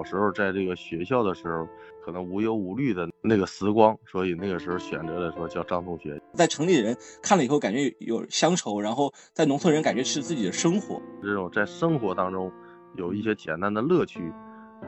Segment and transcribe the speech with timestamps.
[0.00, 1.68] 小时候在这个学校的时候，
[2.02, 6.18] 可能无忧无虑的那个时光，所以那个时候选择了说叫张同学。
[6.32, 11.02] 在城里人看了以后，感觉有乡愁；然后在农村人感觉是自己的生活。
[11.22, 12.50] 这种在生活当中
[12.96, 14.32] 有一些简单的乐趣，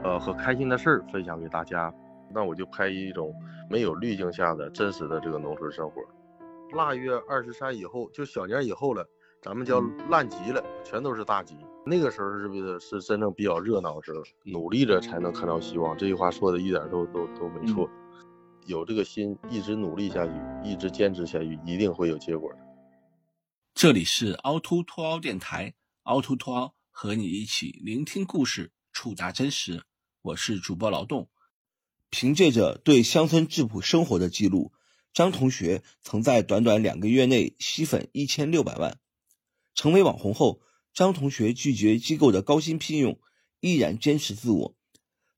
[0.03, 1.93] 呃和开心的事儿分享给大家。
[2.35, 3.35] 那我就拍一种
[3.69, 6.01] 没有滤镜下的真实的这个农村生活。
[6.75, 9.07] 腊月二十三以后，就小年以后了，
[9.43, 11.59] 咱们叫烂集了，全都是大集。
[11.85, 14.23] 那个时候是不是是真正比较热闹的时候？
[14.45, 17.91] 努力着才能看到希望，这句话说的一点都都都没错。
[18.67, 20.33] 有这个心，一直努力下去，
[20.63, 22.59] 一直坚持下去，一定会有结果的。
[23.75, 25.75] 这里是凹凸凸凹电台，
[26.05, 29.83] 凹凸凸凹和你一起聆听故事，触达真实。
[30.23, 31.29] 我是主播劳动。
[32.11, 34.73] 凭借着对乡村质朴生活的记录。
[35.13, 38.99] 张同学曾在短短两个月内吸粉一千六百万，
[39.75, 40.61] 成为网红后，
[40.95, 43.19] 张同学拒绝机构的高薪聘用，
[43.61, 44.75] 毅然坚持自我，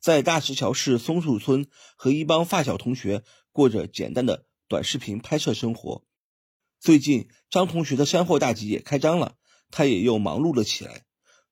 [0.00, 1.66] 在大石桥市松树村
[1.96, 6.04] 和一帮发小同学过着简单的短视频拍摄生活。
[6.80, 9.36] 最近，张同学的山货大集也开张了，
[9.70, 11.02] 他也又忙碌了起来。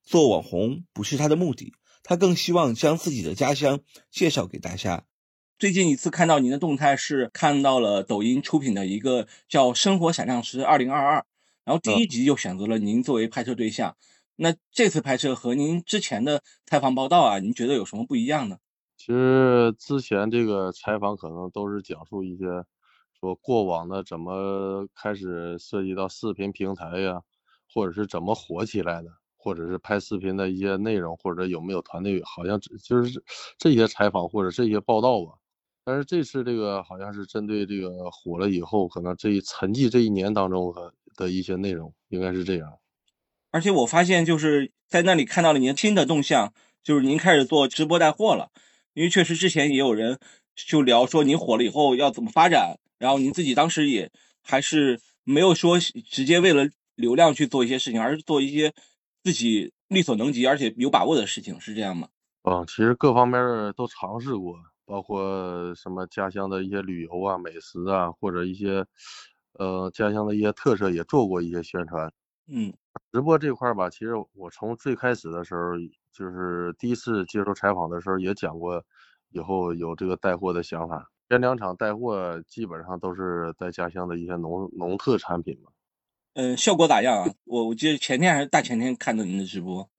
[0.03, 3.79] 做网红不是他的目的，他更希望将自己的家乡
[4.11, 5.05] 介绍给大家。
[5.57, 11.19] 最近一次看到您的动态是看到了抖音出品的一个叫《生活闪亮时二零二二》，
[11.65, 13.95] 然后第一集就选择了您作为拍摄对象。
[14.35, 18.57] 那这次拍摄和您之前的采访报道啊，您觉得有什么不一样呢？
[18.97, 22.45] 其实之前这个采访可能都是讲述一些
[23.19, 27.21] 说过往的怎么开始涉及到视频平台呀，
[27.73, 33.23] 或者是怎么火起来的，或者是拍视频的一些内容，或者有没有团队，好像就是
[33.57, 35.33] 这些采访或者这些报道吧。
[35.85, 42.79] 但是这次这个好像是针对这个火了以后，可能这一沉寂这一年当中的的一些内容，应该是这样。
[43.51, 48.49] 而且我发现就是在那里看到了您新的动向，就是您开始做直播带货了。
[48.93, 50.19] 因为确实之前也有人
[50.55, 54.11] 就聊说您火了以后要怎么发展，然后您自己当时也
[54.41, 58.73] 还是没有说直接为了流量去做一些事情，而是做一些
[59.23, 62.09] 自己力所能及而且有把握的事情，是这样吗？
[62.43, 63.39] 嗯，其实各方面
[63.75, 64.55] 都尝试过。
[64.85, 68.85] 包括什么家乡的一些旅游啊、美食啊，或者一些
[69.53, 72.11] 呃家乡的一些特色，也做过一些宣传。
[72.47, 72.73] 嗯，
[73.11, 75.71] 直播这块吧，其实我从最开始的时候，
[76.11, 78.83] 就是第一次接受采访的时候，也讲过
[79.29, 81.09] 以后有这个带货的想法。
[81.29, 85.71] 前两场带货基本上都是在家乡的一些农农特产品嘛。
[86.33, 87.29] 嗯，效果咋样啊？
[87.45, 89.89] 我我记得前天还是大前天看的您的直播。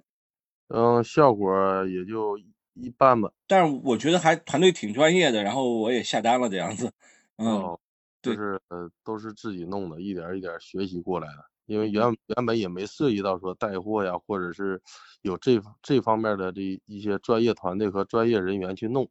[0.69, 2.39] 嗯，效果也就。
[2.77, 6.91] 一般吧，但是我觉得还团队挺专业的，然后我也下单了这样子。
[7.37, 7.79] 嗯，
[8.25, 11.45] 就是呃都是自己弄的，一点一点学习过来的。
[11.67, 14.81] 因为原原本也没涉及到说带货呀，或者是
[15.23, 19.09] 有这这方面的这一些专业团队和专业人员去弄，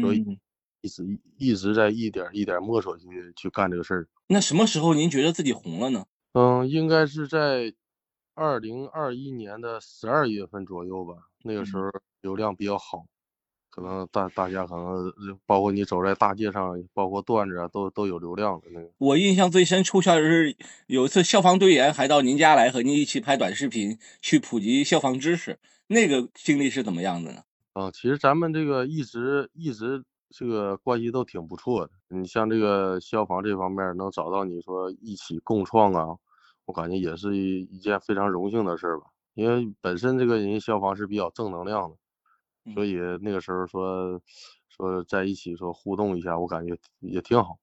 [0.00, 0.38] 所以
[0.80, 4.08] 一直一直在一点一点摸索去去干这个事儿。
[4.28, 6.04] 那什么时候您觉得自己红了呢？
[6.32, 7.74] 嗯，应该是在
[8.34, 11.90] 二零二一年的十二月份左右吧，那个时候。
[12.20, 13.06] 流量比较好，
[13.78, 15.12] 可能大大家可能
[15.46, 18.90] 包括你走在大街上，包括段子啊，都都有流量的那个。
[18.98, 20.56] 我印象最深，出校是
[20.88, 27.42] 有一次消防队员还到您家来和您一起拍短视频，去普及消防知识，那个经历是怎么样的呢？
[27.74, 31.92] 啊，其实咱们这个一直一直这个关系都挺不错的。
[32.08, 36.16] 你像这个消防这方面能找到你说一起共创啊，
[36.64, 39.06] 我感觉也是一一件非常荣幸的事儿吧。
[39.34, 41.94] 因为本身这个人消防是比较正能量的。
[42.74, 44.20] 所以那个时候说
[44.68, 47.58] 说在一起说互动一下，我感觉也挺好。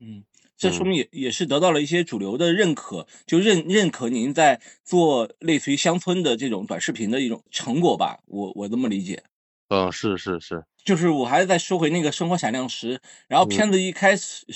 [0.00, 0.22] 嗯，
[0.56, 8.20] 这说明也也是得到了一些主流的认可，就认认可您在做类似于乡村的这种短视频的一种成果吧。
[8.26, 9.24] 我我这么理解。
[9.68, 10.64] 嗯，是是是。
[10.84, 14.46] 就是我还是再说回那个生活闪亮时，然后片子一开始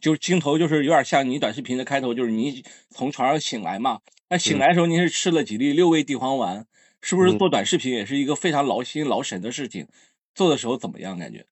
[0.00, 4.00] 就是镜头就是有点像你短视频的开头，就是你从床上醒来嘛。
[4.28, 6.66] 那醒来的时候您是吃了几粒六味地黄丸。
[7.06, 9.86] 是不是做短视频也是一个非常劳心劳神的事情？
[10.34, 11.16] 做的时候怎么样？
[11.16, 11.46] 感觉？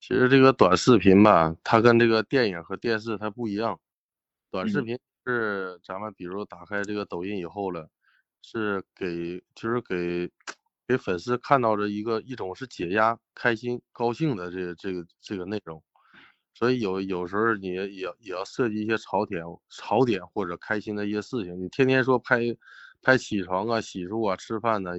[0.00, 3.78] 其实这个短视频吧，它跟这个电影和电视它不一样。
[4.50, 7.90] 短视频是咱们比如打开这个抖音以后了，
[8.40, 10.30] 是给就是给
[10.88, 15.82] 给粉丝看到的一个一种是解压、开心、高兴的这个这个这个内容。
[16.54, 21.62] 所以有有时候你也也要设计一些槽点、槽点或者开心的一些事情。
[21.62, 22.40] 你天天说拍。
[23.02, 24.92] 拍起床啊、洗漱啊、吃饭呢，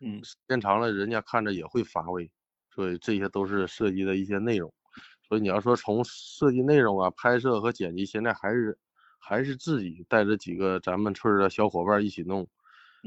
[0.00, 2.30] 嗯，时间长了，人家看着也会乏味，
[2.74, 4.72] 所以这些都是涉及的一些内容。
[5.28, 8.78] 所以你要说从设计内容啊、拍摄和剪辑，现在还是
[9.18, 12.46] 还是自己带着几个咱们村的小伙伴一起弄，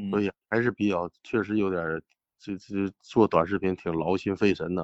[0.09, 1.81] 所以还是比较确实有点
[2.39, 4.83] 这这做短视频挺劳心费神的。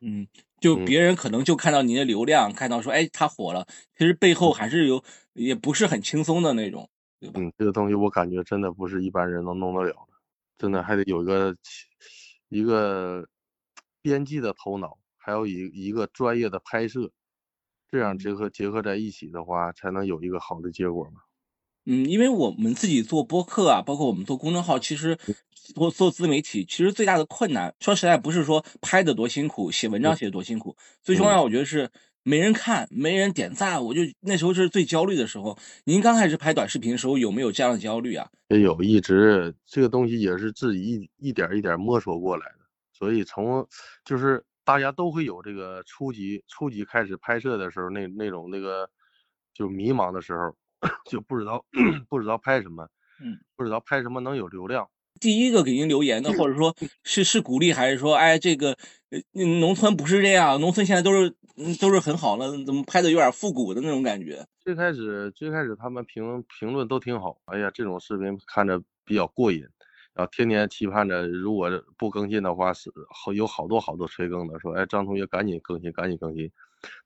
[0.00, 0.26] 嗯，
[0.60, 0.76] 就。
[0.76, 0.84] 嗯。
[0.84, 5.02] 别人可能就看到您的流量，看到说，哎，他火了，其实背后还是有，
[5.32, 6.90] 也不是很轻松的那种，
[7.20, 7.40] 对吧？
[7.40, 10.14] 嗯，这个东西我感觉真的不是一般人能弄得了的，
[10.58, 11.56] 真的还得有一个
[12.48, 13.26] 一个
[14.02, 17.10] 编辑的头脑，还有一一个专业的拍摄，
[17.90, 21.22] 这样结合结合在一起的话，才能有一个好的结果嘛。
[21.88, 25.16] 嗯，因为我们自己做播客啊，包括我们做公众号，其实
[25.52, 31.88] 做做自媒体，其实最大的困难，说实在不是说拍的多辛苦，写文章写的多辛苦，最重要我觉得是
[32.28, 35.56] 没人看，没人点赞，我就那时候是最焦虑的时候。
[35.84, 38.28] 您刚开始拍短视频的时候，有没有这样的焦虑啊？
[38.48, 43.64] 也有一直这个东西也是自己一一点一点摸索过来的，所以从
[44.04, 48.90] 就是大家都会有这个初级初级开始拍摄的时候那那种那个
[49.54, 50.52] 就迷茫的时候，
[51.08, 51.64] 就不知道
[52.10, 52.88] 不知道拍什么，
[53.22, 54.88] 嗯，不知道拍什么能有流量。
[55.20, 56.74] 第一个给您留言的，或者说
[57.04, 58.76] 是是鼓励，还是说，哎，这个
[59.60, 64.46] 农村不是这样，农村现在都是嗯都是很好了，怎么拍的有点复古的那种感觉？
[64.60, 69.60] 最开始最开始他们评评论都挺好，哎呀，这种视频看着比较过瘾，
[70.12, 76.50] 然后天天期盼着，如果不更新的话，是好有好多好多催更的，说，哎，张同学赶紧更新，赶紧更新。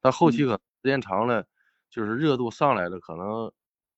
[0.01, 1.45] 但后期可能时间长了，
[1.91, 3.53] 就是热度上来了，可能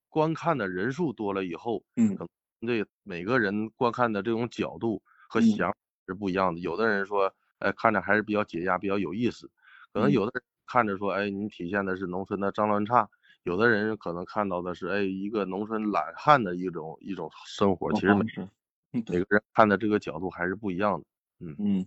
[0.09, 2.29] 观看的人数多了以后，嗯可能
[2.67, 5.77] 对每个人观看的这种角度和嗯想法
[6.07, 6.61] 是不一样的。
[6.61, 9.51] 有的人说，哎，看着还是比较解压，比较有意思。
[9.93, 13.07] 可能嗯有的人看着说，哎，你体现的是农村的脏乱差；
[13.43, 17.93] 有的人可能看到的是，哎，一个农村懒汉的一种一种生活。
[17.93, 18.43] 其实每是，
[18.93, 21.05] 嗯每个人看的这个角度还是不一样的。
[21.41, 21.87] 嗯嗯，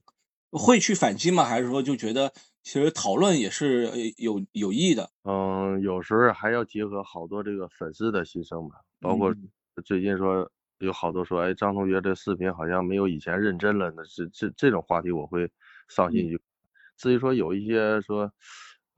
[0.52, 1.44] 会去反击吗？
[1.46, 2.32] 还是说就觉得
[2.62, 5.10] 其实讨论也是呃有有益的？
[5.24, 9.50] 嗯，有时候还要结合好多这个粉丝的心声吧，包括嗯
[9.84, 10.50] 最近说
[10.80, 15.50] 有好多说，哎，张同学这视频好像没有以前认真了那，这这这种话题我会
[15.88, 16.40] 上心去。
[16.98, 18.32] 至于说有一些说，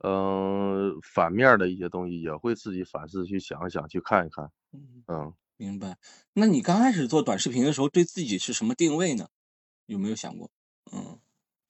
[0.04, 4.50] 嗯、反面的一些东西，也会自己反思去想一想，去看一看。
[4.72, 5.96] 嗯，嗯，明白。
[6.34, 9.28] 那你刚开始做短视频的时候，对自己是什么定位呢？
[9.86, 10.50] 有没有想过？
[10.92, 11.18] 嗯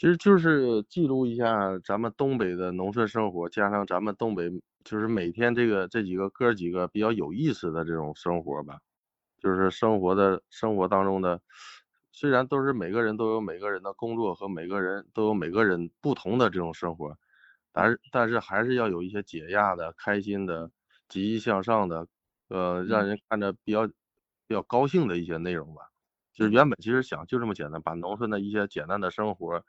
[0.00, 4.48] 其实就是记录一下咱们东北的农村生活，加上咱们东北
[4.84, 8.78] 就是每天这个这几个哥几个比较有意思的这种生活吧，
[9.38, 11.40] 就是生活的生活当中的，
[12.12, 17.16] 虽然都是每个人都有每个人的工作和每个人都有每个人不同的这种生活，
[17.72, 20.70] 但是但是还是要有一些解压的、开心的、
[21.08, 22.06] 积极向上的，
[22.48, 25.82] 呃，让人看着比较比较高兴的一些内容吧。
[26.32, 29.62] 就是原本其实想就这么简单，把农村的一些简单的生活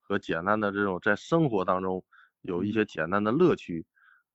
[0.00, 2.04] 和简单的这种在生活当中
[2.42, 3.86] 有一些简单的乐趣，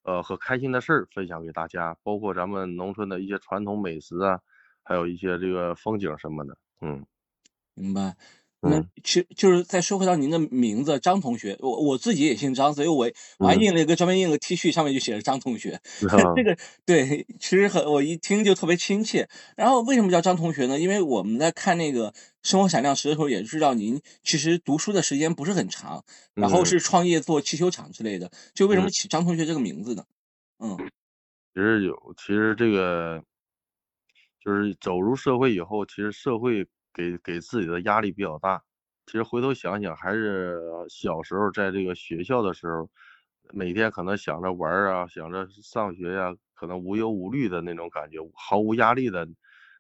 [0.03, 4.39] 呃和开心的事儿分享给大家，包括咱们农村的一些传统美食啊，
[4.85, 7.05] 还有一些这个风景什么的，嗯
[7.73, 8.15] 明白。
[8.61, 15.79] 那嗯其实就是再说回到您的名字张同学，我我自己也姓张，所以我我还嗯印了一个专门印了个 T 恤，上面就写着张同学。
[16.35, 19.29] 这个对，其实很我一听就特别亲切。
[19.55, 20.79] 然后为什么叫张同学呢？
[20.79, 22.11] 因为我们在看那个
[22.41, 26.03] 《生活闪亮时》的时候，也知道您其实读书的时间不是很长，
[26.33, 28.31] 然后嗯是创业做汽修厂之类的。
[28.55, 30.05] 就为什么嗯起张同学这个名字呢？
[30.57, 30.75] 嗯
[31.53, 33.23] 其实有，其实这个
[34.45, 38.61] 就是走入社会以后，其实社会给给自己的压力比较大。
[39.07, 42.87] 其实回头想想，还是小时候在这个学校的时候，
[43.53, 49.27] 每天可能想着玩啊，想着上学呀、可能无忧无虑的那种感觉，毫无压力的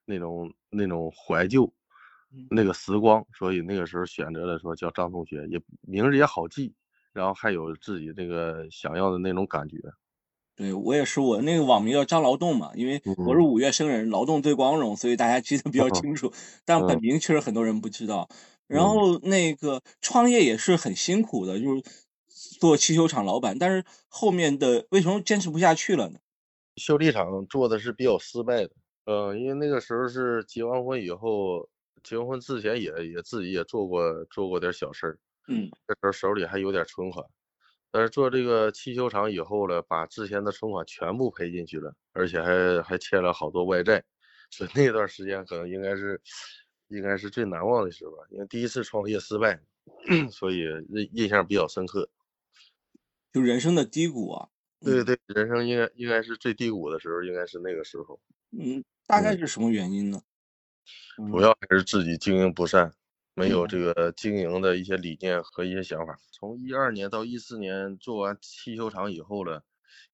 [0.05, 1.71] 那种那种怀旧
[2.31, 3.23] 嗯，那个时光。
[3.37, 6.73] 所以那个时候选择了说叫张同学，也名字也好记，
[7.13, 9.77] 然后还有自己这个想要的那种感觉。
[10.55, 16.31] 对，我也是，我那个网名叫张劳动嘛，因为我是五月生人，劳动最光荣，所以大家记得比较嗯清楚。
[16.63, 18.29] 但本嗯名确实很多人不知道。
[18.67, 21.83] 然嗯后那个创业也是很辛苦的，就是
[22.59, 26.19] 做汽修厂老板，但是后面的为什么坚持不下去了呢？
[26.77, 28.71] 修理厂做的是比较失败的，
[29.05, 31.69] 呃，因为那个时候是结完婚以后，
[32.03, 37.25] 结完婚之前也也自己也做过做过点小事儿，嗯那时候手里还有点存款，
[37.95, 44.03] 但是做这个汽修厂以后呢，把之前的存款全部赔进去了，而且还还欠了好多外债，
[44.49, 46.19] 所以那段时间可能应该是
[46.89, 49.57] 应该是最难忘的时候吧，因为第一次创业失败，
[50.29, 52.09] 所以印印象比较深刻。
[53.31, 54.49] 就人生的低谷啊。
[54.81, 58.19] 对对，人生应该应该是最低谷的时候，应该是那个时候。
[58.51, 60.21] 嗯，大概是什么原因呢？
[61.17, 62.93] 嗯主要还是自己经营不善，
[63.35, 66.17] 没有嗯这个经营的一些理念和一些想法。
[66.31, 69.63] 从一二年到一四年做完汽修厂以后了，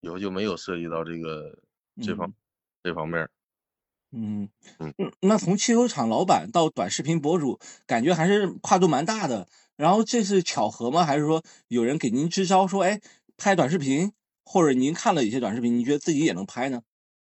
[0.01, 1.57] 以后就没有涉及到这个
[2.01, 2.33] 这方、嗯
[2.83, 3.31] 这方面儿。
[4.11, 4.49] 嗯
[4.79, 9.47] 嗯，那从汽修厂老板到短视频博主，感觉还是跨度蛮大的。
[9.77, 11.05] 然后这是巧合吗？
[11.05, 12.99] 还是说有人给您支招，说哎
[13.37, 14.11] 拍短视频，
[14.43, 16.81] 或者您看了一些短视频，您觉得自己也能拍呢？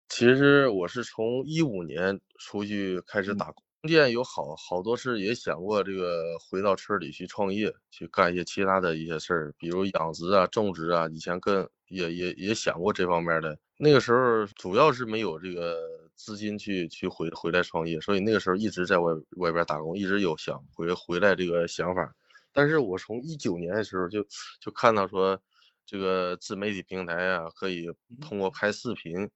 [0.08, 11.08] 其实我是从一五年出去开始打工，中间有好好多事也想过这个回到村里去创业，去干一些其他的一些事儿，比如养殖啊、种植啊。
[11.10, 13.58] 以前跟也也也想过这方面的。
[13.76, 15.80] 那个时候主要是没有这个
[16.14, 22.14] 资金去去回回来创业，所以那个时候一直在外外边打工，一直有想回回来这个想法。
[22.52, 24.24] 但是我从一九年的时候就
[24.60, 25.36] 就看到说，
[25.84, 27.88] 这个自媒体平台啊，可以
[28.20, 29.28] 通过拍视频。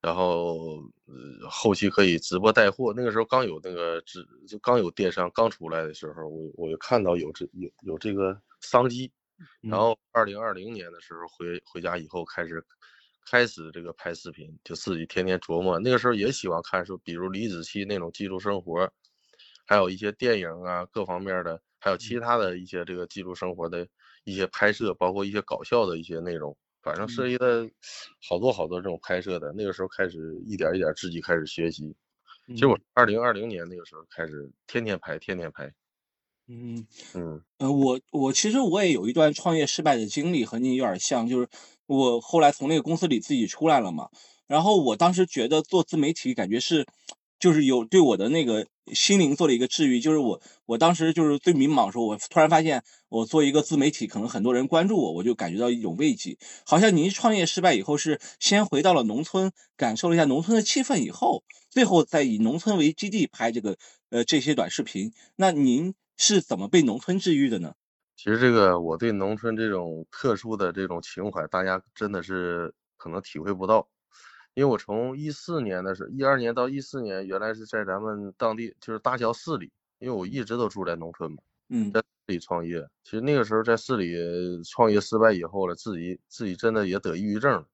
[0.00, 2.92] 然后，呃，后期可以直播带货。
[2.96, 9.12] 那个时候刚有那个直，就刚有电商刚出来的时候，我我就看到有这有有这个商机。
[9.60, 12.64] 然后，二零二零年的时候回回家以后开始
[13.30, 15.78] 开始这个拍视频，就自己天天琢磨。
[15.78, 18.90] 那个时候也喜欢看书，比如李子柒那种记录生活，
[19.66, 23.86] 还有一些电影啊，各方面的，还有其他的一些这个记录生活的
[24.24, 26.56] 一些拍摄，包括一些搞笑的一些内容。
[26.82, 27.68] 反正涉及的
[28.28, 31.94] 好多好多这种拍摄的，那个时候开始一点一点自己开始学习。
[32.48, 35.72] 其实我二零二零年那个时候开始天天拍，天天拍。
[36.48, 41.48] 嗯嗯呃，我我其实我也有一段创业失败的经历，和你有点像，就是
[41.86, 44.08] 我后来从那个公司里自己出来了嘛。
[44.46, 46.86] 然后我当时觉得做自媒体感觉是。
[47.40, 56.36] 就是有对我的那个心灵做了一个治愈，就是我我当时就是最迷茫的时候，我突然发现我做一个自媒体，可能很多人关注我，我就感觉到一种慰藉。
[56.66, 63.76] 好像您创业失败以后是先回到了农村，感受了一下农村的气氛以后，最后再以农村为基地拍这个
[64.10, 65.12] 呃这些短视频。
[65.36, 67.72] 那您是怎么被农村治愈的呢？
[68.16, 73.88] 其实这个我对农村这种特殊的这种情怀，大家真的是可能体会不到。
[74.60, 81.38] 因为我从一四年的时候，一二年到一四年，原来是在咱们当地，就是大桥市里，因为我一直都住在农村嘛，
[81.70, 82.86] 嗯，在市里创业。
[83.02, 84.14] 其实那个时候在市里
[84.64, 87.66] 创业失败以后了，自己自己真的也得抑郁症了，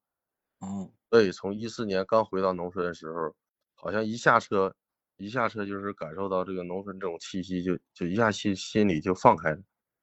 [0.61, 3.35] 哦，所以从一四年刚回到农村的时候，
[3.75, 4.73] 好像一下车，
[5.17, 9.59] 一下车就是感受到这个农村这种气息，就就一下心心里就放开了，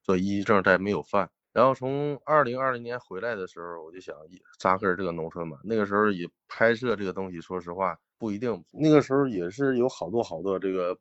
[0.05, 1.31] 所以抑郁症再没有犯。
[1.53, 4.15] 然后从二零二零年回来的时候，我就想
[4.57, 5.60] 扎根这个农村嘛。
[5.63, 8.65] 那个时候也拍摄这个东西，说实话不一定。
[8.72, 10.98] 那个时候也是有好多好多这个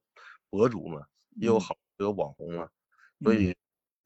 [0.51, 1.01] 博主嘛，
[1.37, 2.69] 也有好多网红嘛，
[3.23, 3.57] 所以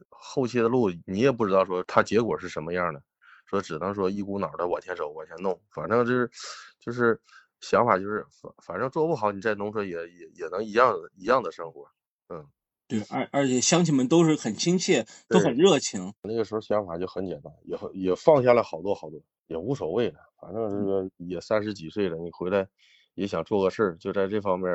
[0.08, 3.02] 后期的路你也不知道说它结果是什么样的，
[3.46, 5.60] 说只能说一股脑的往前走，往前弄。
[5.70, 6.30] 反正就是
[6.78, 7.20] 就是
[7.60, 11.90] 想法就是反反正做不好，你在农村也也也能一样一样的生活，
[12.28, 12.46] 嗯。
[12.88, 16.12] 对，而而且乡亲们都是很亲切，都很热情。
[16.22, 20.20] 那个时候想法就很简单，也也放下了好多好多，也无所谓了。
[20.40, 22.68] 反正这个也三十几岁了，你回来
[23.14, 24.70] 也想做个事儿，就在这方面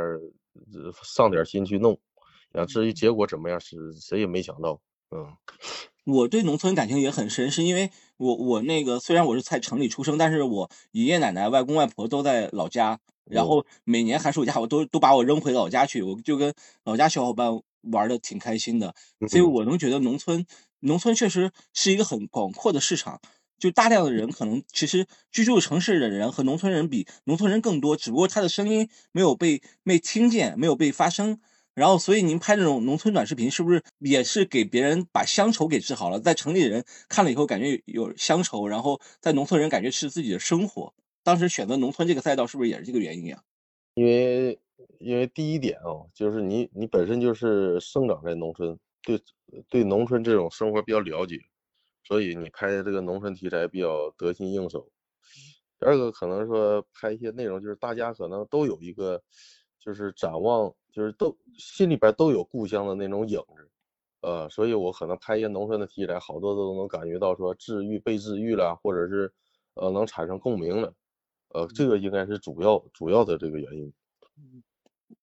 [1.04, 1.98] 上点心去弄。
[2.52, 4.82] 啊，至于结果怎么样，是谁也没想到。
[5.12, 5.26] 嗯，
[6.06, 16.54] 我对农村感情也很深，是因为我我那个虽然我是在城里出生，但是我爷爷奶奶、外公外婆都在老家，然后每年寒暑假我都都把我扔回老家去，我就跟
[16.84, 17.62] 老家小伙伴。
[17.82, 18.94] 玩的挺开心的，
[19.30, 20.46] 所以我能觉得农村，
[20.80, 23.20] 农村确实是一个很广阔的市场，
[23.60, 31.40] 就大量的人可能其实居住城市的人和农村人比，农村人更多，只不过他的声音没有被没听见，没有被发声。
[31.74, 36.20] 然后，所以您拍这种农村短视频，是不是也是给别人把乡愁给治好了？
[36.20, 40.94] 在城里人看了以后，感觉有乡愁，然后在农村人感觉是自己的生活。
[41.24, 43.42] 当时选择农村这个赛道，是不是也是这个原因呀？
[43.94, 44.60] 因为。
[45.00, 49.20] 因为第一点啊，就是你你本身就是生长在农村，对
[49.70, 51.38] 对农村这种生活比较了解，
[52.04, 54.88] 所以你拍的这个农村题材比较得心应手。
[55.80, 59.22] 第二个可能说拍一些内容，就是大家可能都有一个，
[59.80, 63.70] 就是展望，就是都心里边都有故乡的那种影子，
[64.22, 69.34] 呃，所以我可能拍一些农村的题材，好多都能感觉到说治愈被治愈了，或者是
[69.74, 70.94] 呃能产生共鸣了，
[71.50, 73.92] 呃，这个应该是主要主要的这个原因。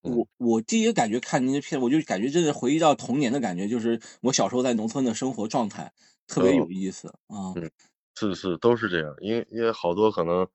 [0.03, 5.93] 我我第一个感觉看您的片，我就感觉真是回忆到童年的感觉，就是我小时候在农村的生活状态，
[6.27, 7.53] 特别有意思啊。
[7.55, 7.71] 嗯，
[8.17, 10.47] 是是都是这样，因为因为好多可能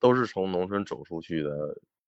[0.00, 1.50] 都是从农村走出去的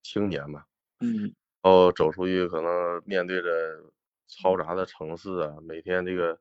[0.02, 0.64] 青年嘛。
[1.00, 1.34] 嗯。
[1.62, 3.48] 哦，走出去可能面对着
[4.28, 6.38] 嘈杂的城市啊，每天这个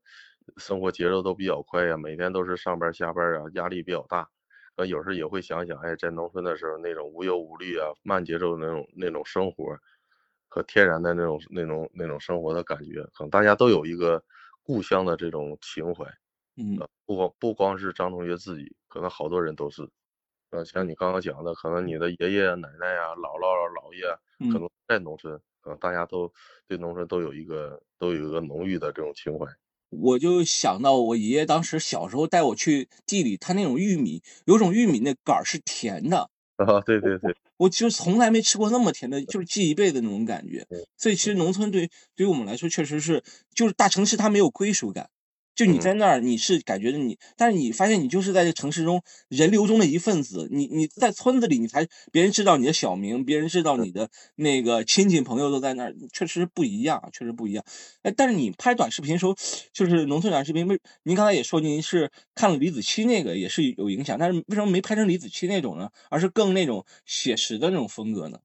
[0.57, 4.29] 生活节奏都比较快呀，每天都是上班下班啊，压力比较大。
[4.75, 9.77] 呃，有时候也会想想，哎，在农村的时候那种无忧无虑啊，慢节奏的那种那种生活。
[10.55, 14.23] 和天然的那种、那种、那种生活的感觉，可能大家都有一个
[14.63, 16.05] 故乡的这种情怀。
[16.55, 19.85] 嗯，不光不光是张同学自己，可能好多人都是。
[20.51, 24.05] 呃，像你刚刚讲的，可能你的爷爷奶奶呀、姥姥姥爷
[24.49, 26.31] 可能在农村，呃，大家都
[26.69, 29.45] 对农村都有一个都有一个浓郁的这种情怀。
[29.89, 36.29] 我就想到我爷爷当时小时候带我去地里，他那种玉米，有种玉米那杆儿是甜的。
[36.63, 40.65] 啊，对对对，我就从来没吃过那么甜的，就是记一辈子那种感觉。
[40.97, 45.09] 所以其实农村对对于我们来说，确实是就是大城市它没有归属感。
[45.55, 50.47] 就你在那儿，你是感觉着你，但是你发现你就是在这城市中人流中的一份子。
[50.51, 57.63] 你你在村子里，你才别人知道你的小名，别人知道你的 那个亲戚朋友都在那儿，确实不一样，确实不一样。
[58.03, 59.33] 哎，但是你拍短视频的时候，
[59.73, 65.89] 就是农村短视频，为您刚才也说您是看了李子柒那个也是有影响，但是为什么没拍成李子柒那种呢？
[66.09, 68.39] 而是更那种写实的那种风格呢？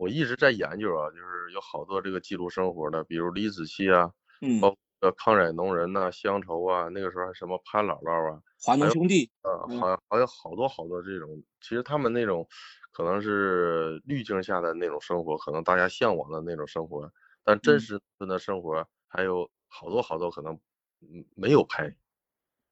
[0.00, 4.68] 我一直在研究啊，就是有好多这个记录生活的，比如李子柒啊，嗯。
[5.00, 12.46] 呃，康乃农人呐，乡愁啊，那个时候还什么潘姥姥啊，华农兄弟，呃，好像还有好多好多这种，其实他们那种
[12.92, 17.08] 可能是滤镜下的那种生活，可能大家向往的那种生活，
[17.44, 20.52] 但真实的生活还有好多好多可能
[21.00, 21.94] 嗯没有拍，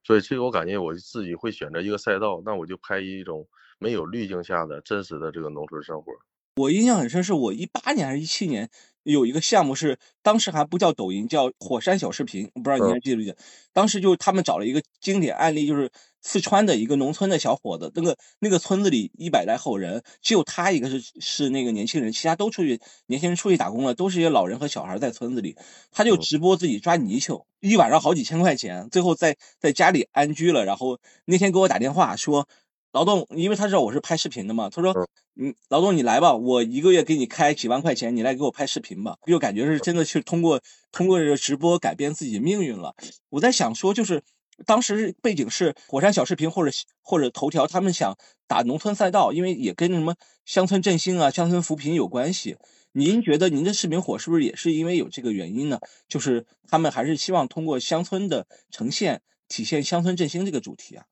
[0.03, 3.47] 所以这个我感觉我自己会选择一个赛道，那我就拍一种
[3.79, 6.11] 没有滤镜下的真实的这个农村生活。
[6.57, 8.67] 我印象很深，是我一八年还是一七年
[9.11, 13.37] 有一个项目，是当时还不叫抖音，叫火山小视频，不知道你还记不记得？
[13.73, 15.89] 当时就是他们找了一个经典案例，就是
[16.21, 25.55] 四川的一个农村的小伙子，那个那个村子里一百来口人，只有他一个是是那个年轻人，其他都出去年轻人出去打工了，都是一些老人和小孩在村子里，
[25.91, 30.65] 他就直播自己抓泥鳅，一晚上好几千块钱，最后在在家里安居了。
[30.65, 32.47] 然后那天给我打电话说。
[32.93, 34.91] 劳动，因为他知道我是拍视频的嘛，他说
[35.39, 42.95] ：“嗯，劳动你来吧，我一个月给你开几万块钱，你来给我拍视频吧。”就感觉是真的去通过通过这个直播改变自己命运了。
[43.29, 44.23] 我在想说，就是
[44.65, 48.17] 当时背景是火山小视频或者或者头条，他们想
[48.47, 52.57] 打农村赛道，因为也跟什么乡村振兴啊、乡村扶贫有关系。
[52.93, 55.79] 您觉得您的视频火是不是也是因为有这个原因呢？
[56.07, 61.05] 就是他们还是希望通过乡村的呈现，体现乡村振兴这个主题啊？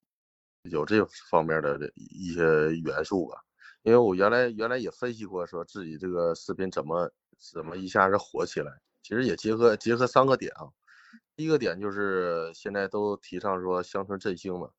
[0.63, 2.41] 有这方面的一些
[2.83, 3.44] 元素吧，
[3.85, 10.65] 因为我原来原来也分析过，说自己这个视频怎么怎么一下子火起来，其实也结合结合三个点啊。
[11.35, 14.71] 第一个点就是现在都提倡说乡村振兴嘛，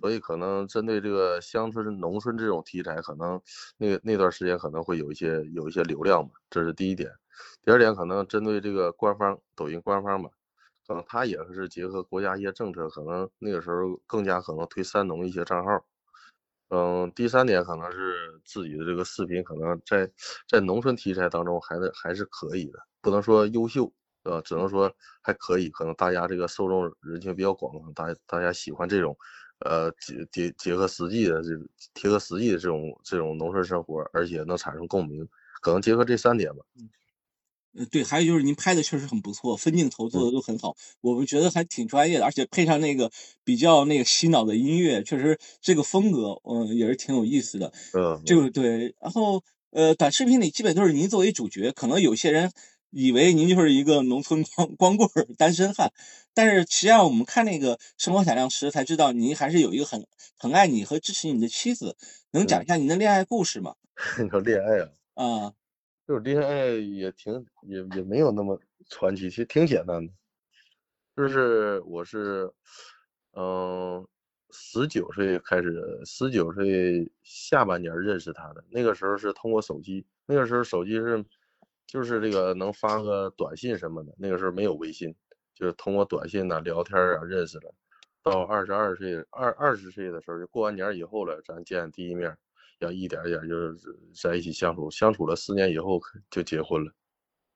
[0.00, 3.40] 所以可能针对这个乡村农村这种题材，可能
[3.76, 7.12] 那那段时间可能会有一些有一些流量嘛，这是第一点。
[7.64, 10.28] 第二点可能针对这个官方抖音官方吧。
[10.84, 15.84] 可能他也是结合国家一些政策，可能那个时候更加可能推三农一些账号。
[16.74, 20.10] 嗯，第三点可能是自己的这个视频，可能在
[20.48, 25.68] 在农村题材当中还是还是可以的，不能说优秀，呃，只能说还可以。
[25.68, 29.14] 可能大家这个受众人群比较广，大大家喜欢这种，
[29.66, 31.50] 呃，结结结合实际的这
[31.92, 35.28] 贴合实际的这种这种农村生活，而且能产生共鸣，
[35.60, 36.64] 可能结合这三点吧。
[37.74, 43.10] 呃，对，还有就是您拍的确实很不错，分镜头做的都很好，我们觉得还挺专业的，而且配上那个
[43.44, 47.72] 比较那个洗脑的音乐，确实这个风格，嗯，也是挺有意思的。
[47.94, 48.94] 嗯，就对。
[49.00, 52.52] 然后，呃，短视频里基本都是您作为主角，可能有些人
[52.90, 55.08] 以为您就是一个农村光光棍
[55.38, 55.92] 单身汉，
[56.34, 60.06] 但是实际上我们看那个生活采样时才知道，您还是有一个很
[60.36, 61.96] 很爱你和支持你的妻子。
[62.32, 63.76] 能讲一下您的恋爱故事吗？
[64.22, 64.88] 你说恋爱啊？
[65.14, 65.52] 啊。
[66.06, 70.12] 就是恋爱也挺也也没有那么传奇，其实挺简单的。
[71.16, 72.50] 就是我是，
[73.32, 74.06] 嗯，
[74.50, 78.64] 十九岁开始，十九岁下半年认识他的。
[78.70, 81.24] 那个时候是通过手机，那个时候手机是
[81.86, 84.14] 就是这个能发个短信什么的。
[84.18, 85.14] 那个时候没有微信，
[85.54, 87.74] 就是通过短信呐聊天啊认识了。
[88.22, 92.36] 到二十二岁二二十岁的时候，就过完年以后了，咱见第一面。
[92.82, 93.76] 要一点一点就是
[94.14, 96.92] 在一起相处，相处了四年以后就结婚了，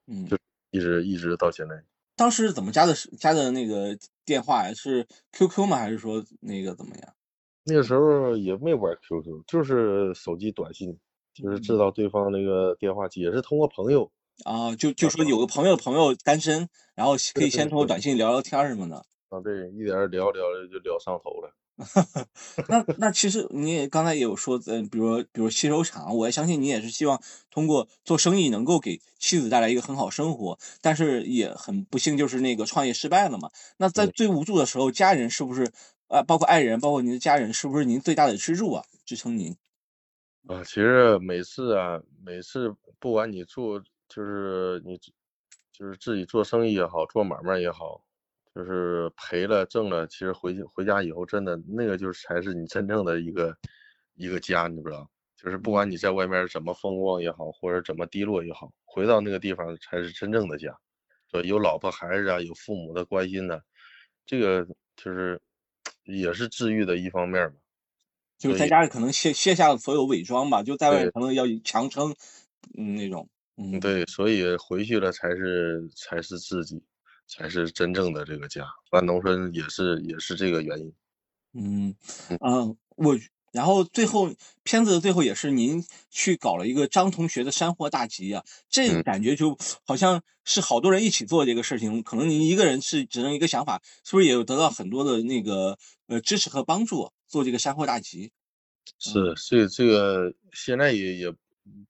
[0.06, 0.36] 嗯，就
[0.70, 1.82] 一直一直到现在。
[2.16, 2.94] 当时怎么加的？
[3.18, 5.76] 加的那个电话呀是 QQ 吗？
[5.76, 7.12] 还是说那个怎么样？
[7.64, 10.98] 那个时候也没玩 QQ，就是手机短信，
[11.34, 14.10] 就是知道对方那个电话机，也是通过朋友
[14.44, 19.04] 啊，就就说有个朋友朋友单身，然后可以先通过短信聊聊天什么的。
[19.28, 21.52] 啊，对，一点聊聊就聊上头了。
[22.68, 33.50] 那那其实你也刚才也有说，嗯，比如比如汽修厂，我也相信你也是希望通过做生意能够给妻子带来一个很好生活，但是也很不幸就是那个创业失败了嘛。
[33.78, 35.70] 那在最无助的时候，家人是不是
[36.08, 36.22] 啊？
[36.22, 38.84] 包括爱人，包括您的家人，是不是您最大的支柱啊？
[39.04, 39.56] 支撑您？
[40.44, 44.96] 啊，其实每次啊，每次不管你做，就是你
[45.72, 48.05] 就是自己做生意也好，做买卖也好。
[48.56, 53.54] 就是赔了挣了，其实回去回家以后，真的那个就是才是你真正的一个
[54.14, 55.10] 一个家，你知不知道？
[55.36, 60.74] 就是不管你在外面怎么风光也好，或者怎么低落也好，回到那个地方才是真正的家。
[61.30, 63.60] 说有老婆孩子啊，有父母的关心呢，
[64.24, 64.66] 这个
[64.96, 65.38] 就是
[66.04, 67.56] 也是治愈的一方面嘛。
[68.38, 72.16] 就是在家里可能卸卸下了所有伪装吧，就在外面可能要强撑，
[72.78, 73.28] 嗯，那种。
[73.58, 76.82] 嗯，对，所以回去了才是才是自己，
[77.26, 78.66] 才是真正的这个家。
[78.90, 80.92] 办农村也是也是这个原因。
[81.52, 81.94] 嗯
[82.40, 83.18] 嗯，我。
[83.52, 84.34] 然后最后
[84.64, 98.30] 片子的最后也是您去搞了一个张同学的山货大集啊，这感觉就好像是好多人一起做这个事情，可能您一个人是只能一个想法，是不是也有得到很多的那个呃支持和帮助做这个山货大集？
[98.98, 101.34] 是，所以这个现在也也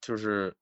[0.01, 0.55] 就是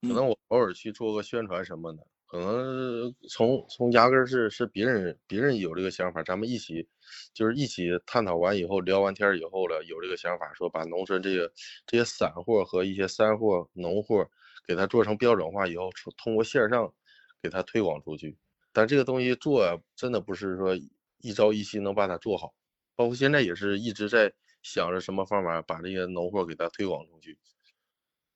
[0.00, 2.04] 可能我偶尔去做个宣传什么的。
[2.34, 6.84] 可能从从压根是是别人别人有这个想法，咱们一起
[7.32, 11.52] 就是一起探讨完以后，聊完天以后了，有这个想法说把农村这个
[11.86, 14.28] 这些散货和一些山货、农货
[14.66, 16.92] 给它做成标准化以后，通过线上
[17.40, 18.36] 给它推广出去。
[18.72, 20.76] 但这个东西做真的不是说
[21.18, 22.52] 一朝一夕能把它做好，
[22.96, 27.38] 包括现在也是一直在想着什么方法把这些农货给它推广出去。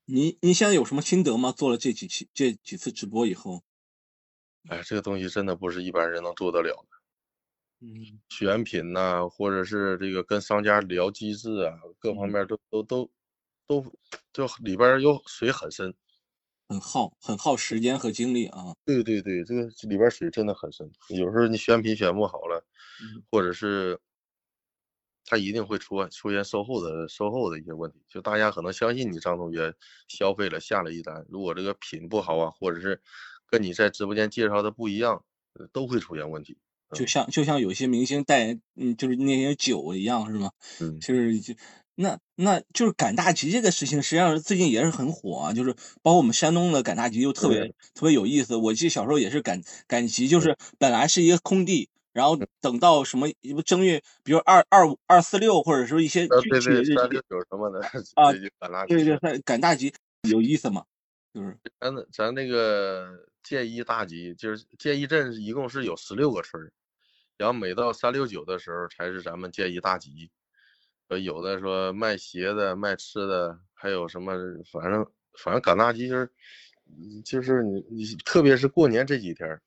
[0.04, 1.50] 你你现在有什么心得吗？
[1.50, 3.64] 做了这几期这几次直播以后？
[4.68, 6.98] 哎，这个东西真的不是一般人能做得了的。
[7.80, 13.10] 嗯，选品呐，或者是这个跟商家聊机制啊，各方面都都都
[13.66, 13.84] 都
[14.32, 15.94] 就里边有水很深，
[16.68, 18.74] 很耗很耗时间和精力啊。
[18.86, 20.90] 对对对，这个里边水真的很深。
[21.10, 22.64] 有时候你选品选不好了，
[23.30, 23.98] 或者是
[25.26, 28.02] 他一定会出出现售后的售后的一些问题。
[28.08, 29.74] 就大家可能相信你张同学
[30.08, 33.00] 消费了下了一单，如果这个品不好啊，或者是。
[33.50, 35.24] 跟你在直播间介绍的不一样，
[35.72, 36.58] 都会出现问题。
[36.92, 40.50] 就像就像有些明星带，嗯，就是那些酒一样，是吗？
[40.80, 41.54] 嗯，就是就
[41.94, 45.52] 那那就是赶大集这个事情，实际上最近也是很火啊。
[45.52, 48.56] 就是包括我们山东的赶大集，又特别特别有意思。
[48.56, 53.28] 我记得小时候也是赶赶集，就是本来是一个空地，然后等到什么
[53.66, 56.94] 正月，比如二二五二四六，或者说一些具体的日子
[57.50, 57.80] 什么的
[58.14, 58.32] 啊，
[58.88, 60.84] 对对对，赶大集有意思吗？
[61.38, 63.26] 就是咱咱那个。
[63.40, 66.70] 建一大集就是建一镇，一共是有十六个村儿，
[67.38, 70.30] 然后每到三六九的时候才是咱们建一大集。
[71.06, 74.34] 呃，有的说卖鞋的、卖吃的，还有什么，
[74.70, 75.06] 反正
[75.38, 76.30] 反正赶大集就是，
[77.24, 79.58] 就是你你特别是过年这几天，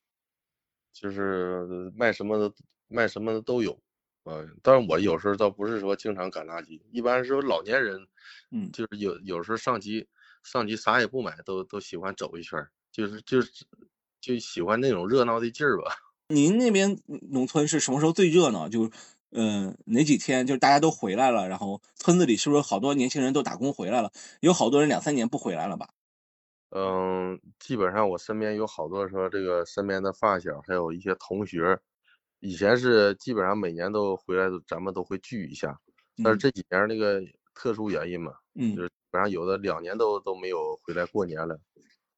[0.92, 2.54] 就是卖什么的
[2.86, 3.76] 卖什么的都有。
[4.22, 8.06] 呃，但是我有时候倒不是说经常赶大集，一般是说老年人，
[8.52, 10.06] 嗯，就是有有时候上集
[10.42, 12.66] 上集啥也不买，都都喜欢走一圈。
[12.90, 13.50] 就是就是
[14.20, 15.94] 就喜欢那种热闹的劲儿吧。
[16.28, 16.98] 您那边
[17.30, 18.68] 农村是什么时候最热闹？
[18.68, 18.90] 就
[19.30, 20.46] 嗯哪几天？
[20.46, 24.10] 就是大家都回来了，然后村子里是不是好多年轻人都打工回来了？
[24.40, 25.88] 有好多人两三年不回来了吧？
[26.74, 31.78] 嗯，基本上我身边有好多说这个身边的发小，还有一些同学，
[32.40, 35.78] 以前是基本上每年都回来，咱们都会聚一下。
[36.24, 37.22] 但是这几年那个
[37.54, 41.60] 特殊原因嘛，嗯，就是基本上有的两年都都没有回来过年了。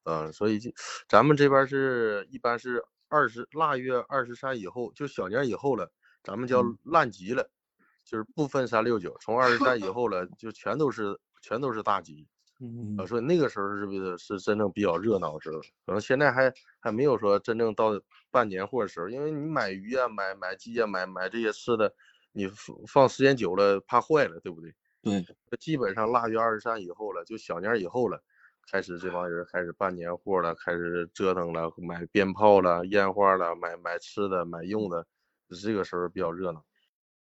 [0.05, 0.71] 嗯，所以就
[1.09, 5.91] 咱们这边是一般是二十腊月二十三以后，就小年以后了，
[6.23, 7.51] 咱们叫烂集了，
[8.05, 12.29] 就是不分三六九，从二十三以 后了，就全都是全都是大集。
[12.61, 15.61] 嗯，所以那个时候是不是是真正比较热闹的时候？
[15.87, 21.93] 可能现在还还没有说真正到办年货的时候，因为你买鱼啊、买买鸡啊、买买这些吃的，
[22.33, 22.47] 你
[22.87, 24.75] 放时间久了怕坏了，对不对？
[25.05, 25.25] 对，
[25.59, 28.23] 基本上腊月二十三以后了，就小年以后了。
[28.67, 35.07] 开始这帮人开始办年货了，开始折腾了，买鞭炮了、烟花了，买买吃的、买用的，
[35.63, 36.65] 这个时候比较热闹。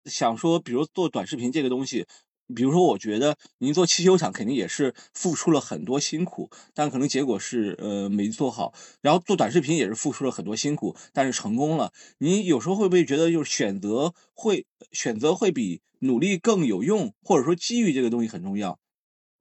[0.06, 2.08] 想说，比如做短视频这个东西，
[2.54, 8.74] 比如说，我觉得您做汽修厂肯定也是付出了很多辛苦，但可能结果是呃没做好。
[9.02, 11.92] 然后做短视频也是付出了很多辛苦，但是成功了。
[12.20, 18.78] 你有时候会不会觉得，就是选择会选择会比努力更有用，或者说机遇这个东西很重要？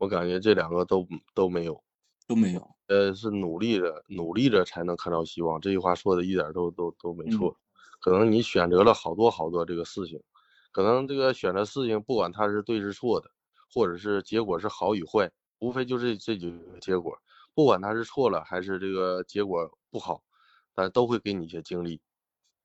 [0.00, 1.82] 我感觉这两个都都没有。
[2.26, 5.60] 都没有，呃，是努力着，努力着才能看到希望。
[5.60, 7.56] 这句话说的一点都都都没错。
[8.00, 10.20] 可能你选择了好多好多这个事情，
[10.74, 13.30] 可能这个选择事情，不管它是对是错的，
[13.72, 17.16] 或者是结果是好与坏，无非就是这几个结果。
[17.54, 20.20] 不管它是错了还是这个结果不好，
[20.74, 22.00] 但都会给你一些经历。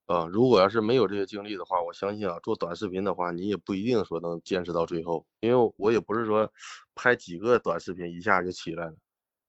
[0.08, 5.24] 啊，如果要是没有这些经历的话，我相信啊，做短视频的话，你也不一定说能坚持到最后。
[5.41, 6.52] 因为我也不是说
[6.95, 8.95] 拍几个短视频一下就起来了。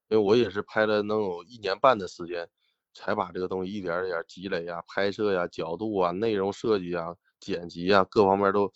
[0.08, 2.46] 因为我也是拍了能有一年半的时间，
[2.92, 8.72] 才把这个东西一点点积累呀、拍摄呀、角度啊、内容设计啊、剪辑啊各方面都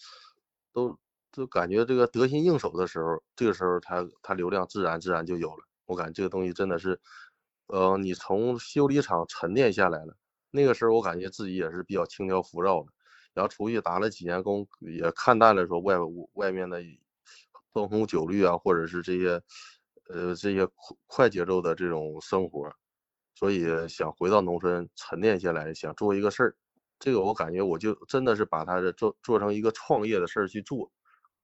[0.73, 0.99] 都
[1.31, 5.65] 都感觉这个得心应手的时候，这个时候它它流量自然自然就有了。
[5.87, 6.99] 我感觉这个东西真的是，
[7.67, 10.17] 呃，你从修理厂沉淀下来了，
[10.51, 12.89] 那个时候我感觉自己也是比较轻佻浮躁的。
[13.35, 15.97] 然后出去打了几年工，也看淡了说外
[16.35, 16.81] 外面的
[17.73, 19.43] 灯红酒绿啊，或者是这些
[20.09, 20.75] 呃这些快
[21.07, 22.73] 快节奏的这种生活，
[23.35, 26.57] 所以想回到农村沉淀下来，想做一个事儿。
[26.99, 30.91] 这个我感觉我就真的是把它做做成一个创业的事儿去做，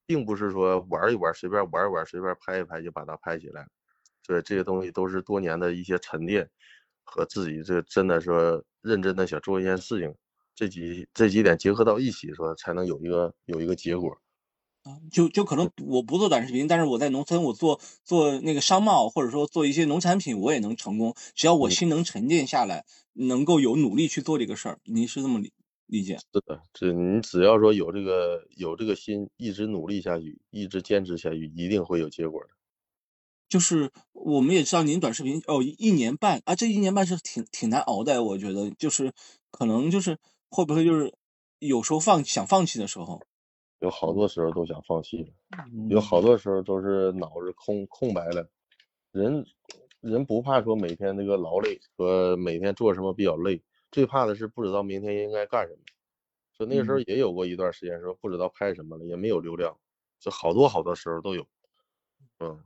[0.05, 3.67] 并不是说玩一玩随便玩一玩随便拍一拍就把它拍起来。
[4.23, 6.49] 所以这些东西都是多年的一些沉淀
[7.03, 10.13] 和自己这真的说认真的想做一件事情。
[10.53, 14.15] 这几这几点结合到一起，说才能有一个有一个结果。
[14.83, 21.15] 啊，就就可能我不做短视频，但是我在农村，我做做那个商贸，或者说做一些农产品，我也能成功。
[21.35, 24.79] 只要我心能沉淀下来，能够有努力去做这个事儿。
[24.83, 25.51] 您是这么理
[25.85, 26.17] 理解？
[26.17, 32.49] 是的，这你只要说有这个有这个心，一直努力下去，一直坚持下去，一定会有结果的。
[33.49, 39.13] 就是我们也知道您短视频哦，一年半啊，这一年半是挺挺难熬的，我觉得就是
[39.51, 40.17] 可能就是。
[40.53, 41.13] 会不会就是
[41.59, 43.21] 有时候放想放弃的时候，
[43.81, 45.29] 有好多时候都想放弃了，
[45.89, 48.47] 有好多时候都是脑子空空白了。
[49.11, 49.43] 人
[49.99, 55.79] 人不怕说每天那个劳累和每天做什么比较累，最怕的是不知道明天应该干什么。
[56.53, 59.75] 就那个时候也有过一段时间说不知道拍什么了，也没有流量，
[60.19, 61.43] 就好多好多时候都有。
[62.39, 62.63] 嗯，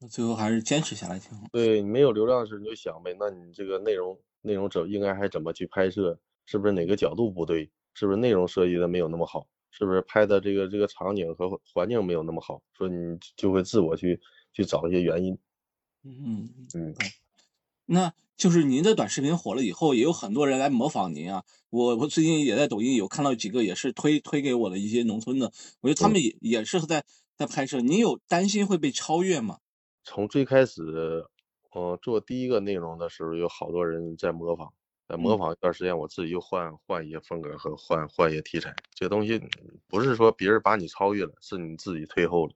[0.00, 1.46] 那最后还是坚持下来挺好。
[1.52, 6.18] 对，没有流量时你就想呗，那你这个内容内容怎应该还怎么去拍摄？
[6.44, 7.70] 是不是哪个角度不对？
[7.94, 9.46] 是不是内容设计的没有那么好？
[9.70, 12.60] 是不是拍的这个这个场景和环境没有那么好？
[12.76, 14.20] 说你就会自我去
[14.52, 15.38] 去找一些原因。
[16.02, 16.94] 嗯嗯嗯。
[17.86, 21.44] 那就是您的短视频火了以后，也有很多人来模仿您啊。
[21.70, 27.04] 我我最近也在抖音有看到几个，也是推推给我的一些农村的，我觉得他们也也是在
[27.36, 27.80] 在拍摄。
[27.80, 29.58] 您有担心会被超越吗？
[30.04, 30.82] 从最开始，
[31.74, 34.72] 嗯，做第一个内容的时候，有好多人在模仿。
[35.10, 38.72] 在模仿一段时间，我自己又换换一些风格和换换一些题材。
[38.94, 39.42] 这东西
[39.88, 42.54] 不是说别人把你超越了，是你自己退后了。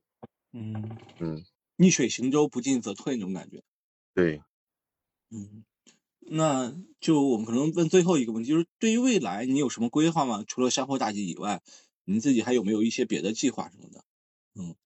[0.52, 3.60] 嗯嗯，逆水行舟，不进则退那种感觉。
[4.14, 4.40] 对。
[5.30, 5.64] 嗯，
[6.20, 10.44] 那就我们可能问最后一个问题，就是对于未来你有什么规划吗？
[10.46, 11.60] 除了山坡大吉以外，
[12.04, 14.04] 你自己还有没有一些别的计划什么的？
[14.54, 14.76] 嗯，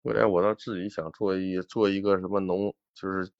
[0.00, 3.30] 未来我倒自己想做一做一个什么农，就是。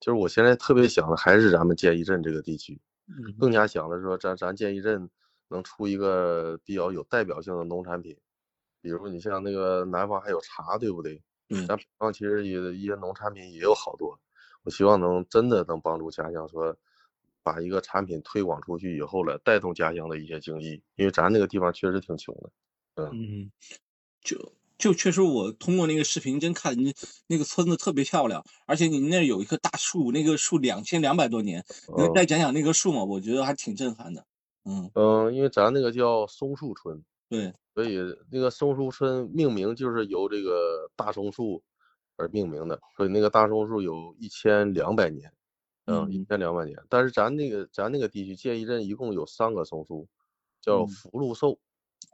[0.00, 2.80] 就是我现在特别想的还是咱们建一镇这个地区，
[3.38, 5.08] 更加想的是说咱咱建一镇
[5.48, 8.16] 能出一个比较有代表性的农产品，
[8.80, 11.22] 比如你像那个南方还有茶，对不对？
[11.48, 11.66] 嗯。
[11.66, 14.18] 咱北方其实也一些农产品也有好多，
[14.64, 16.76] 我希望能真的能帮助家乡，说
[17.42, 22.50] 把一个产品推广出去以后了，带动家乡的一些经济，因为咱那个地方确实挺穷的。
[22.96, 23.50] 嗯，
[24.20, 24.36] 就。
[24.78, 26.94] 就确实，我通过那个视频真看那
[27.26, 31.64] 那个村子特别漂亮，而且你那有一棵大树，那个树两千两百多年，
[31.96, 33.02] 能再讲讲那棵树吗？
[33.04, 34.26] 我觉得还挺震撼的。
[34.64, 37.98] 嗯嗯，因为咱那个叫松树村，对，所以
[38.30, 41.62] 那个松树村命名就是由这个大松树
[42.16, 45.32] 而命名的，所以那个大松树有一千两百年，
[45.86, 46.76] 嗯，一千两百年。
[46.90, 50.06] 但是咱那个咱那个地区建义镇一共有三个松树，
[50.60, 51.58] 叫福禄寿，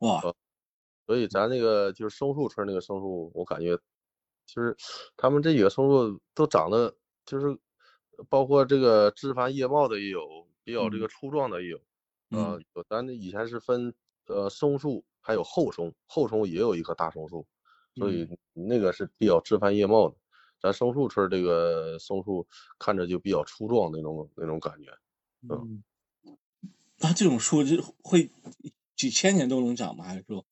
[0.01, 0.23] 哇。
[1.07, 3.77] 所以咱那个就是松树村那个松树，我感觉
[4.47, 4.77] 就是
[5.17, 7.59] 他们这几个松树都长得就是，
[8.29, 11.81] 包括这个枝繁叶茂的也有，比较这个粗壮的也有，
[12.31, 13.95] 呃，有咱以前是分
[14.27, 17.47] 呃松树还有后松，后松也有一棵大松树，
[17.97, 20.17] 所以那个是比较枝繁叶茂的。
[20.61, 22.47] 咱松树村这个松树
[22.79, 24.97] 看着就比较粗壮那种那种感觉，
[25.49, 25.83] 嗯，
[26.99, 28.31] 那这种树就会
[28.95, 30.05] 几千年都能长吗？
[30.05, 30.47] 还是说？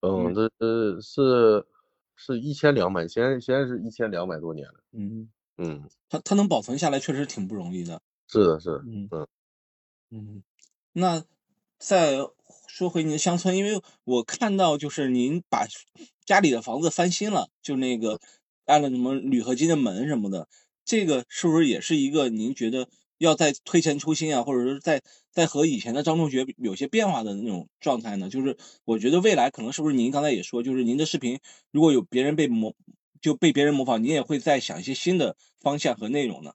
[0.00, 1.66] 嗯，这呃是
[2.14, 4.74] 是一千两百，现在现在是一千两百多年了。
[4.92, 8.00] 嗯嗯，它它能保存下来，确实挺不容易的。
[8.28, 8.84] 是的，是的。
[8.86, 9.26] 嗯嗯
[10.10, 10.42] 嗯，
[10.92, 11.24] 那
[11.78, 12.18] 再
[12.66, 15.66] 说回您的乡村，因为我看到就是您把
[16.24, 18.20] 家里的房子翻新了，就那个
[18.66, 20.48] 安了什么铝合金的门什么的，
[20.84, 22.88] 这个是不是也是一个您觉得？
[23.18, 25.02] 要再推陈出新啊，或者是在
[25.38, 28.28] 在和以前的张同学有些变化的那种状态呢？
[28.28, 31.38] 就是我觉得未来可能是不是您刚才也说，就是您的视频
[31.70, 32.74] 如果有别人被模
[33.20, 36.50] 就被别人模仿，您也会再想一些新的方向和内容呢？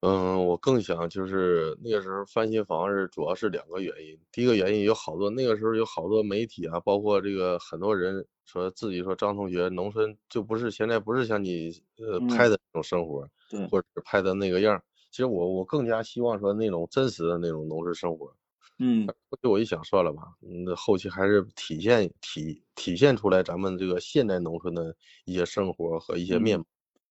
[0.00, 14.82] 嗯，我更想就是那个时候翻新房是主要是两个原因，第一个原因有好多那个时候有好多媒体啊，包括这个很多人说自己说张同学农村就不是现在不是像你呃拍的那种生活，对，或者是拍的那个样。
[15.12, 18.34] 其实我我更加希望说那种真实的那种农村生活，
[18.78, 24.96] 嗯，后期我一想，算了吧，那后期还是体现体体现出来咱们这个现代农村的
[25.26, 26.64] 一些生活和一些面貌，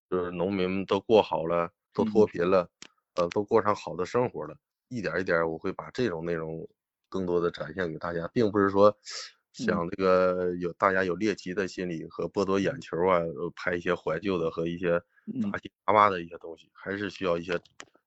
[0.09, 2.67] 就是农民们都过好了，都脱贫了，
[3.13, 4.55] 呃，都过上好的生活了，
[4.89, 6.67] 一点一点，我会把这种内容
[7.07, 8.97] 更多的展现给大家，并不是说
[9.53, 13.19] 想这个有大家有猎奇的心理和剥夺眼球啊，
[13.55, 14.99] 拍一些怀旧的和一些
[15.51, 17.59] 杂七杂八的一些东西，还是需要一些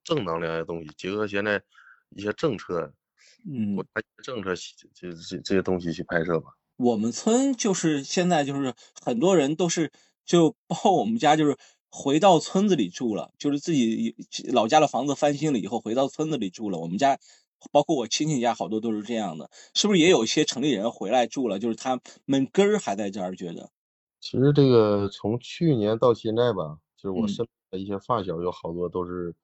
[0.05, 1.63] 正能量的东西，结合现在
[2.11, 2.93] 一些政策。
[3.47, 3.85] 嗯，我
[4.23, 4.55] 政策
[4.95, 6.51] 这这这些东西去拍摄吧。
[6.77, 9.93] 我们村就是现在就是很多人都是
[10.25, 11.57] 就包括我们家就是
[11.91, 14.17] 回到村子里住了，就是自己
[14.53, 16.79] 老家的房子翻新了以后回到村子里住了。
[16.79, 17.19] 我们家
[17.71, 21.59] 包括我亲戚家好多都是这样的，是不是也有一些城里人回来住了？
[21.59, 23.71] 就是他们根儿还在这儿，觉得。
[24.21, 29.35] 其实这个从去年到现在吧，就是我身边的一些发小有好多都是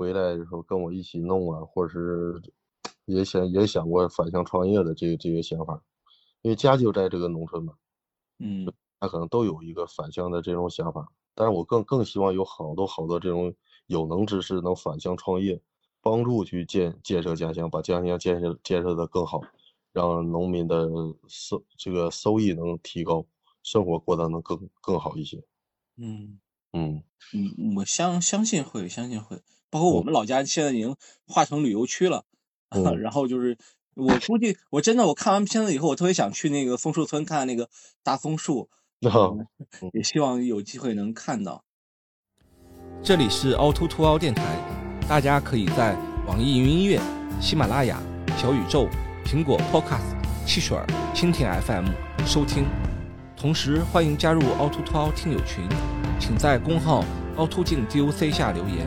[0.00, 2.42] 回来的时候跟我一起弄啊，或者是。
[3.06, 5.82] 也想也想过返乡创业的这个这个想法，
[6.42, 7.74] 因为家就在这个农村嘛，
[8.38, 13.52] 嗯，他可能都有一个返乡的这种想法，但是我更更希望有好多好多这种
[13.86, 15.60] 有能之士能返乡创业，
[16.00, 19.40] 帮助去建建设家乡，把家乡建设建设的更好，
[19.92, 20.88] 让农民的
[21.26, 23.26] 收这个收益能提高，
[23.64, 25.42] 生活过得能更更好一些。
[25.96, 26.38] 嗯
[26.72, 27.02] 嗯
[27.34, 32.24] 嗯，我相相信会，相信会，包括我们老家现在已经划成旅游区了。
[33.00, 33.56] 然后就是，
[33.94, 37.68] 我估计我真的我看完片子以后，我特别想去那个枫树村看那个
[38.04, 38.68] 大枫树，
[39.92, 41.64] 也希望有机会能看到。
[43.02, 44.44] 这里是凹凸凸凹电台，
[45.08, 47.00] 大家可以在网易云音乐、
[47.40, 48.00] 喜马拉雅、
[48.36, 48.86] 小宇宙、
[49.24, 50.14] 苹果 Podcast、
[50.46, 50.78] 汽水、
[51.14, 51.86] 蜻蜓 FM
[52.24, 52.66] 收听，
[53.36, 55.66] 同时欢迎加入凹凸凸凹听友群，
[56.20, 57.04] 请在公号
[57.38, 58.86] 凹凸镜 DOC 下留言，